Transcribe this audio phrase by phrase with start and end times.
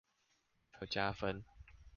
[0.03, 1.45] 為求加分